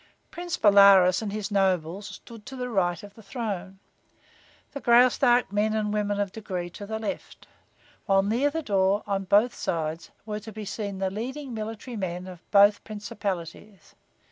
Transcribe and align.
Prince 0.31 0.57
Bolaroz 0.57 1.21
and 1.21 1.31
his 1.31 1.51
nobles 1.51 2.07
stood 2.07 2.43
to 2.47 2.55
the 2.55 2.71
right 2.71 3.03
of 3.03 3.13
the 3.13 3.21
throne, 3.21 3.77
the 4.71 4.79
Graustark 4.81 5.51
men 5.51 5.75
and 5.75 5.93
women 5.93 6.19
of 6.19 6.31
degree 6.31 6.71
to 6.71 6.87
the 6.87 6.97
left, 6.97 7.45
while 8.07 8.23
near 8.23 8.49
the 8.49 8.63
door, 8.63 9.03
on 9.05 9.25
both 9.25 9.53
sides 9.53 10.09
were 10.25 10.39
to 10.39 10.51
be 10.51 10.65
seen 10.65 10.97
the 10.97 11.11
leading 11.11 11.53
military 11.53 11.95
men 11.97 12.25
of 12.25 12.41
both 12.49 12.83
principalities. 12.83 13.93